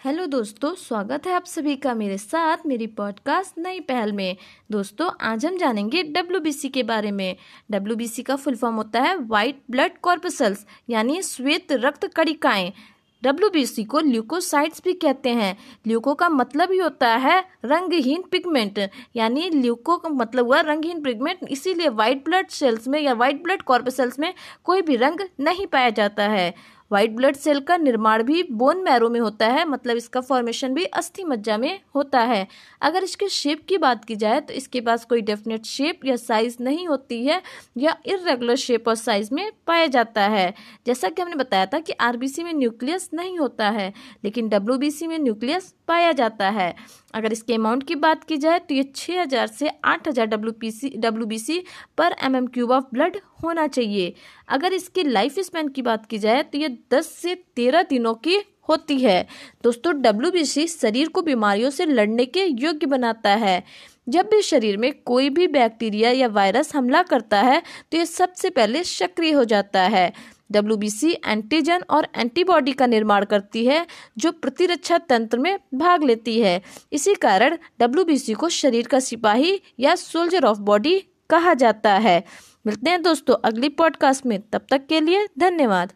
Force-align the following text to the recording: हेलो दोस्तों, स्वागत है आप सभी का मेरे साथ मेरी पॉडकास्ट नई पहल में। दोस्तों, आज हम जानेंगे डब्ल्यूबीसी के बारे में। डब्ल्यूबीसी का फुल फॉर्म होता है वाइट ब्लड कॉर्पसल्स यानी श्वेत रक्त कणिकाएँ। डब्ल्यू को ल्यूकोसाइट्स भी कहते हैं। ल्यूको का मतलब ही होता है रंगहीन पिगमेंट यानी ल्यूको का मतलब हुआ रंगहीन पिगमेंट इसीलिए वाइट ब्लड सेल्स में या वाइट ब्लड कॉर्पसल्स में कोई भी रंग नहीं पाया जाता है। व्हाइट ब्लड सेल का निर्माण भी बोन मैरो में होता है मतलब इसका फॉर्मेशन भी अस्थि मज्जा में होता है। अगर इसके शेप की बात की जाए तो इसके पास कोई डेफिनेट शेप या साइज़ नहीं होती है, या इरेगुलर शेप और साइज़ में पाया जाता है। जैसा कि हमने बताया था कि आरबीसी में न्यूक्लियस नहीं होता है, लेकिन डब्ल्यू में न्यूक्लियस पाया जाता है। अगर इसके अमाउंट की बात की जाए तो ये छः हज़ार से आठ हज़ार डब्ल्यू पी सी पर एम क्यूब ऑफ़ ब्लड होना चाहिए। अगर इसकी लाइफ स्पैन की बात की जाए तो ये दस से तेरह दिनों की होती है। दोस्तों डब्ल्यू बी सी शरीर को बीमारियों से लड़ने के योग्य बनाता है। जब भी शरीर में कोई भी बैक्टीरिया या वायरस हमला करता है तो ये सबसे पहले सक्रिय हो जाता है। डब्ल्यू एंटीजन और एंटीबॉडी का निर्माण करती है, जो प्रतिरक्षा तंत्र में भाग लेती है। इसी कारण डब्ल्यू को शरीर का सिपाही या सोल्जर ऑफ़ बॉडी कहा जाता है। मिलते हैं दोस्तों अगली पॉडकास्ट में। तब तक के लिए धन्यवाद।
हेलो 0.00 0.24
दोस्तों, 0.26 0.74
स्वागत 0.74 1.26
है 1.26 1.32
आप 1.32 1.44
सभी 1.44 1.74
का 1.76 1.92
मेरे 1.94 2.16
साथ 2.18 2.56
मेरी 2.66 2.86
पॉडकास्ट 2.86 3.58
नई 3.58 3.80
पहल 3.80 4.12
में। 4.12 4.36
दोस्तों, 4.70 5.10
आज 5.20 5.44
हम 5.46 5.56
जानेंगे 5.58 6.02
डब्ल्यूबीसी 6.02 6.68
के 6.68 6.82
बारे 6.82 7.10
में। 7.10 7.36
डब्ल्यूबीसी 7.70 8.22
का 8.22 8.36
फुल 8.36 8.56
फॉर्म 8.56 8.76
होता 8.76 9.00
है 9.00 9.14
वाइट 9.18 9.60
ब्लड 9.70 9.98
कॉर्पसल्स 10.02 10.64
यानी 10.90 11.20
श्वेत 11.22 11.72
रक्त 11.72 12.06
कणिकाएँ। 12.06 12.72
डब्ल्यू 13.22 13.84
को 13.84 14.00
ल्यूकोसाइट्स 14.00 14.82
भी 14.84 14.92
कहते 14.92 15.30
हैं। 15.30 15.56
ल्यूको 15.86 16.14
का 16.14 16.28
मतलब 16.28 16.72
ही 16.72 16.78
होता 16.78 17.14
है 17.16 17.38
रंगहीन 17.64 18.24
पिगमेंट 18.30 18.78
यानी 19.16 19.48
ल्यूको 19.50 19.96
का 19.96 20.08
मतलब 20.08 20.46
हुआ 20.46 20.60
रंगहीन 20.60 21.02
पिगमेंट 21.02 21.46
इसीलिए 21.50 21.88
वाइट 21.88 22.24
ब्लड 22.24 22.48
सेल्स 22.48 22.88
में 22.88 23.00
या 23.00 23.12
वाइट 23.12 23.42
ब्लड 23.42 23.62
कॉर्पसल्स 23.62 24.18
में 24.18 24.32
कोई 24.64 24.82
भी 24.82 24.96
रंग 24.96 25.20
नहीं 25.40 25.66
पाया 25.66 25.90
जाता 25.90 26.28
है। 26.28 26.54
व्हाइट 26.90 27.10
ब्लड 27.16 27.36
सेल 27.36 27.60
का 27.60 27.76
निर्माण 27.76 28.22
भी 28.22 28.42
बोन 28.52 28.82
मैरो 28.82 29.08
में 29.10 29.18
होता 29.20 29.46
है 29.48 29.64
मतलब 29.66 29.96
इसका 29.96 30.20
फॉर्मेशन 30.22 30.74
भी 30.74 30.84
अस्थि 30.84 31.24
मज्जा 31.24 31.56
में 31.58 31.80
होता 31.94 32.20
है। 32.22 32.46
अगर 32.82 33.04
इसके 33.04 33.28
शेप 33.30 33.64
की 33.68 33.78
बात 33.78 34.04
की 34.04 34.16
जाए 34.16 34.40
तो 34.40 34.54
इसके 34.54 34.80
पास 34.80 35.04
कोई 35.04 35.20
डेफिनेट 35.22 35.66
शेप 35.66 36.04
या 36.06 36.16
साइज़ 36.18 36.56
नहीं 36.60 36.86
होती 36.88 37.24
है, 37.26 37.40
या 37.76 37.96
इरेगुलर 38.06 38.56
शेप 38.56 38.88
और 38.88 38.94
साइज़ 38.96 39.34
में 39.34 39.50
पाया 39.66 39.86
जाता 39.88 40.26
है। 40.28 40.52
जैसा 40.86 41.08
कि 41.08 41.22
हमने 41.22 41.36
बताया 41.36 41.66
था 41.66 41.80
कि 41.80 41.92
आरबीसी 42.00 42.44
में 42.44 42.52
न्यूक्लियस 42.54 43.10
नहीं 43.14 43.38
होता 43.38 43.68
है, 43.70 43.92
लेकिन 44.24 44.48
डब्ल्यू 44.48 45.08
में 45.08 45.18
न्यूक्लियस 45.18 45.74
पाया 45.88 46.12
जाता 46.12 46.48
है। 46.50 46.74
अगर 47.14 47.32
इसके 47.32 47.54
अमाउंट 47.54 47.82
की 47.82 47.94
बात 47.96 48.24
की 48.24 48.36
जाए 48.38 48.58
तो 48.60 48.74
ये 48.74 48.82
छः 48.94 49.20
हज़ार 49.20 49.46
से 49.48 49.70
आठ 49.84 50.08
हज़ार 50.08 50.26
डब्ल्यू 50.28 50.52
पी 50.60 51.38
सी 51.38 51.62
पर 51.98 52.14
एम 52.24 52.46
क्यूब 52.48 52.70
ऑफ़ 52.72 52.84
ब्लड 52.92 53.16
होना 53.42 53.66
चाहिए। 53.68 54.14
अगर 54.48 54.72
इसकी 54.72 55.02
लाइफ 55.02 55.38
स्पैन 55.40 55.68
की 55.68 55.82
बात 55.82 56.06
की 56.06 56.18
जाए 56.18 56.42
तो 56.42 56.58
ये 56.58 56.68
दस 56.92 57.12
से 57.12 57.34
तेरह 57.56 57.82
दिनों 57.82 58.14
की 58.16 58.38
होती 58.68 58.98
है। 59.00 59.26
दोस्तों 59.64 60.00
डब्ल्यू 60.02 60.30
बी 60.30 60.44
सी 60.44 60.66
शरीर 60.68 61.08
को 61.08 61.22
बीमारियों 61.22 61.70
से 61.70 61.86
लड़ने 61.86 62.26
के 62.26 62.44
योग्य 62.44 62.86
बनाता 62.86 63.30
है। 63.36 63.62
जब 64.08 64.28
भी 64.30 64.42
शरीर 64.42 64.76
में 64.76 64.92
कोई 65.02 65.28
भी 65.30 65.46
बैक्टीरिया 65.48 66.10
या 66.10 66.28
वायरस 66.28 66.74
हमला 66.74 67.02
करता 67.04 67.40
है 67.40 67.62
तो 67.92 67.98
ये 67.98 68.06
सबसे 68.06 68.50
पहले 68.50 68.82
सक्रिय 68.84 69.32
हो 69.32 69.44
जाता 69.44 69.82
है। 69.84 70.12
डब्ल्यू 70.52 71.10
एंटीजन 71.26 71.82
और 71.90 72.06
एंटीबॉडी 72.16 72.72
का 72.72 72.86
निर्माण 72.86 73.24
करती 73.24 73.64
है, 73.66 73.86
जो 74.18 74.32
प्रतिरक्षा 74.32 74.98
तंत्र 75.00 75.38
में 75.38 75.58
भाग 75.74 76.04
लेती 76.04 76.40
है। 76.40 76.60
इसी 76.92 77.14
कारण 77.16 77.56
डब्ल्यू 77.80 78.34
को 78.36 78.48
शरीर 78.50 78.86
का 78.86 79.00
सिपाही 79.00 79.60
या 79.80 79.94
सोल्जर 79.96 80.44
ऑफ़ 80.44 80.58
बॉडी 80.60 80.98
कहा 81.30 81.54
जाता 81.54 81.92
है। 81.98 82.22
मिलते 82.66 82.90
हैं 82.90 83.02
दोस्तों 83.02 83.36
अगली 83.44 83.68
पॉडकास्ट 83.68 84.26
में। 84.26 84.40
तब 84.52 84.66
तक 84.70 84.86
के 84.86 85.00
लिए 85.00 85.26
धन्यवाद। 85.38 85.92